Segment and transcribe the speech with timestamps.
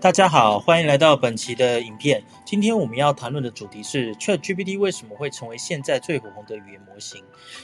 [0.00, 2.22] 大家好，欢迎来到本期的影片。
[2.44, 7.22] 今天我们要谈论的主题是 ChatGPT 为什么会成为现在最火红的语言模型。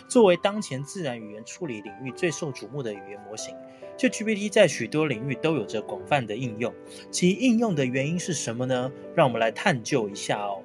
[0.08, 3.54] 作为当前自然语言处理领域最受瞩目的语言模型
[3.98, 6.72] ，ChatGPT 在许多领域都有着广泛的应用。
[7.10, 8.90] 其应用的原因是什么呢？
[9.14, 10.62] 让我们来探究一下哦。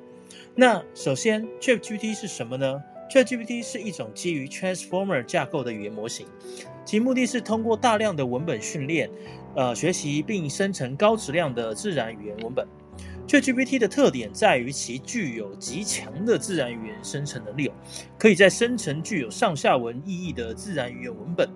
[0.55, 6.27] 那首先，ChatGPT 是什么呢？ChatGPT 是一种基于 Transformer 架构的语言模型，
[6.85, 9.09] 其目的是通过大量的文本训练。
[9.55, 12.67] 呃，学习并生成高质量的自然语言文本。
[13.27, 17.71] ChatGPT 的特点在于其具有极强的自然语言生成能力，
[18.17, 21.47] 可以在生成具有上下文意义的自然语言文本。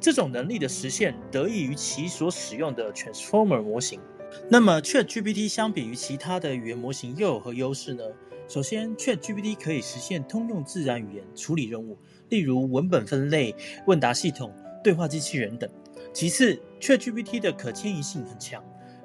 [0.00, 4.00] 这种能力的实现得益于其所使用的 Transformer 模型。
[4.48, 8.02] 那么，ChatGPT 相比于其他的语言模型又有何优势呢？
[8.48, 11.96] 首先，ChatGPT 可以实现通用自然语言处理任务，
[12.30, 13.54] 例如文本分类、
[13.86, 15.68] 问答系统、对话机器人等。
[16.12, 18.62] 其次，ChatGPT 的可迁移性很强，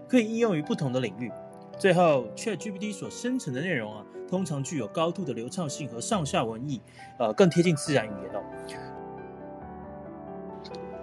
[0.09, 1.31] 可以应用于不同的领域。
[1.77, 6.82] 最后，ChatGPT 所生成的内容啊，通常具有高度的流畅性和上下文意，
[7.20, 8.43] 呃，更贴近自然语言哦。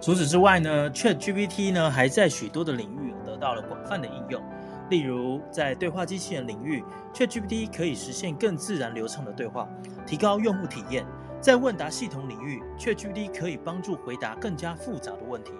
[0.01, 4.43] 除此之外呢，ChatGPT 呢还在许多的领域得到了广泛的应用。
[4.91, 9.67] 例如，在对话机器人领域，ChatGPT 可以实现更自然流畅的对话，
[10.05, 11.03] 提高用户体验。
[11.45, 15.51] 在问答系统领域，ChatGPT 可以帮助回答更加复杂的问题。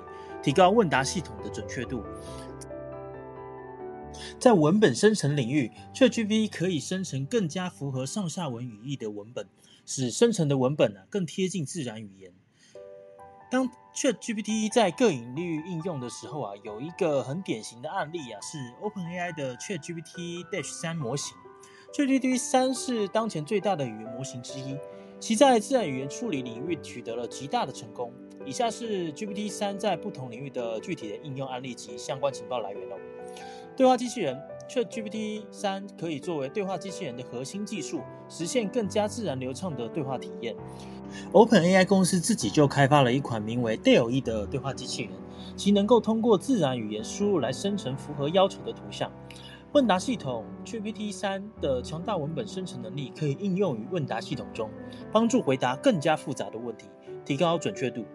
[0.42, 2.04] 提高问答系统的准确度。
[4.40, 9.48] 在文本生成领域，ChatGPT 可以生成更加符合上下文语义的文本，
[9.86, 12.34] 使生成的文本呢更贴近自然语言。
[13.52, 21.38] 当 ChatGPT 在各领域应用的时候啊，有一个很典型的案例啊，是 OpenAI 的 ChatGPT Dash 三模型。
[21.94, 24.76] ChatGPT 三是当前最大的语言模型之一，
[25.20, 28.12] 其在自然语言处理领域取得了极大的成功。
[28.46, 32.96] 以下是 GPT 三在不同领域的具体的应用案例及相关情报来源哦。
[33.76, 40.56] 对话机器人 ChatGPT 三可以作为对话机器人的核心技术，实现更加自然流畅的对话体验。
[41.34, 45.12] OpenAI 公司自己就开发了一款名为 DALL-E 的对话机器人，
[45.58, 49.12] 其能够通过自然语言输入来生成符合要求的图像。
[49.74, 54.70] 问答系统 GPT 三的强大文本生成能力可以应用于问答系统中，
[55.12, 56.86] 帮助回答更加复杂的问题，
[57.26, 58.06] 提高准确度。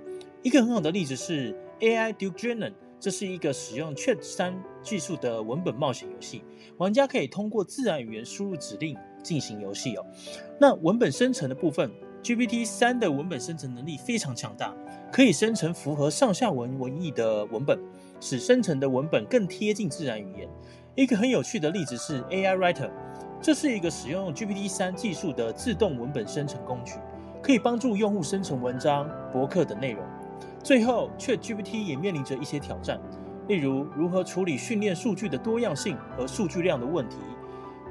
[0.43, 6.43] 一个很好的例子是 AI Duke Journey，这是一个使用 Chat 三技术的文本冒险游戏。
[6.79, 10.07] 玩家可以通过自然语言输入指令进行游戏哦。
[10.59, 11.91] 那文本生成的部分
[12.23, 14.75] ，GPT 三的文本生成能力非常强大，
[15.13, 17.79] 可以生成符合上下文文意的文本，
[18.19, 20.49] 使生成的文本更贴近自然语言。
[21.01, 22.91] 一个很有趣的例子是 AI Writer，
[23.41, 26.97] 这是一个使用 GPT 三技术的自动文本生成工具，
[27.43, 30.05] 可以帮助用户生成文章、博客等内容。
[30.63, 33.01] 最后，ChatGPT 也面临着一些挑战，
[33.49, 37.17] 例如如何处理训练数据的多样性和数据量的问题，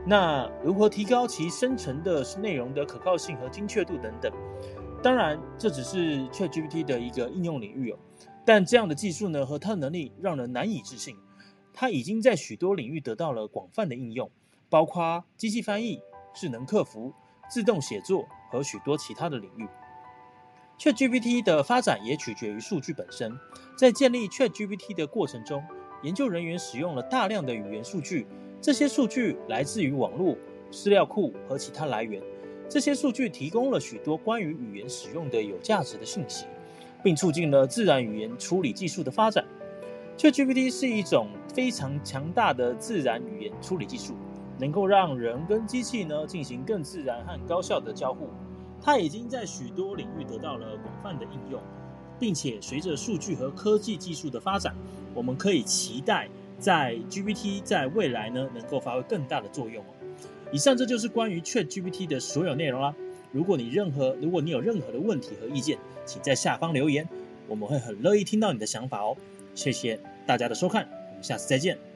[0.06, 4.32] 那如何提高其生成的内容的可靠性和精确度等等。
[5.02, 7.98] 当然，这只是 ChatGPT 的一个应用领域哦，
[8.46, 11.16] 但这样的技术呢和它的能力让人难以置信。
[11.82, 14.30] 它已经在许多领域得到了广泛的应用，
[14.70, 16.02] 包括机器翻译、
[16.34, 17.14] 智能客服、
[17.50, 19.66] 自动写作和许多其他的领域。
[20.78, 23.32] ChatGPT 的发展也取决于数据本身。
[23.78, 25.64] 在建立 ChatGPT 的过程中，
[26.04, 28.28] 研究人员使用了大量的语言数据。
[28.60, 30.36] 这些数据来自于网络、
[30.70, 32.22] 资料库和其他来源。
[32.68, 36.46] 这些数据提供了许多关于语言使用的有价值的信息，
[37.02, 39.46] 并促进了自然语言处理技术的发展。
[40.18, 41.30] ChatGPT 是一种
[41.60, 44.14] 非常强大的自然语言处理技术，
[44.58, 48.30] 能够让人跟机器呢进行更自然和高效的交互。
[48.82, 51.62] 它已经在许多领域得到了广泛的应用，
[52.18, 54.74] 并且随着数据和科技技术的发展，
[55.14, 59.84] 我们可以期待在 GPT 在未来呢能够发挥更大的作用
[60.54, 62.96] 以上这就是关于 Chat GPT 的所有内容啦。
[63.34, 67.06] 如果你任何如果你有任何的问题和意见，请在下方留言，
[67.50, 69.18] 我们会很乐意听到你的想法哦。
[69.54, 70.88] 谢谢大家的收看，
[71.22, 71.89] 下次再见。